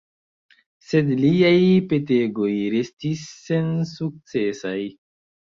[0.91, 1.59] Sed liaj
[1.93, 4.77] petegoj restis sensukcesaj.